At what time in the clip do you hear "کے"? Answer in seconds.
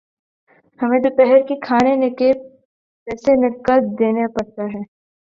1.47-1.55